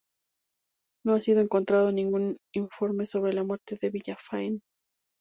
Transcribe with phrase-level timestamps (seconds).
[1.05, 4.61] No ha sido encontrado ningún informe sobre la muerte de Villafañe.